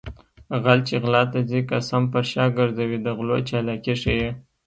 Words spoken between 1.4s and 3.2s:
ځي قسم پر شا ګرځوي د